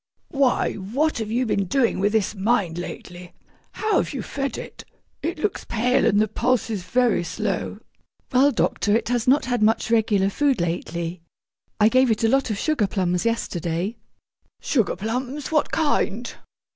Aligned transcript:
'Why, 0.29 0.73
what 0.73 1.19
have 1.19 1.29
you 1.29 1.45
been 1.45 1.65
doing 1.65 1.99
with 1.99 2.11
this 2.13 2.33
mind 2.33 2.79
lately? 2.79 3.33
How 3.73 3.97
have 3.97 4.15
you 4.15 4.23
fed 4.23 4.57
it? 4.57 4.83
It 5.21 5.37
looks 5.37 5.63
pale, 5.63 6.07
and 6.07 6.19
the 6.19 6.27
pulse 6.27 6.71
is 6.71 6.81
very 6.81 7.23
slow.' 7.23 7.77
'Well, 8.33 8.49
doctor, 8.51 8.95
it 8.95 9.09
has 9.09 9.27
not 9.27 9.45
had 9.45 9.61
much 9.61 9.91
regular 9.91 10.31
food 10.31 10.59
lately. 10.59 11.21
I 11.79 11.87
gave 11.87 12.09
it 12.09 12.23
a 12.23 12.29
lot 12.29 12.49
of 12.49 12.57
sugar 12.57 12.87
plums 12.87 13.25
yesterday.' 13.27 13.97
'Sugar 14.59 14.95
plums! 14.95 15.51
What 15.51 15.71
kind?' 15.71 16.33